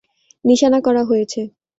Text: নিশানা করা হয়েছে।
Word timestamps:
নিশানা 0.45 0.79
করা 0.81 1.01
হয়েছে। 1.03 1.41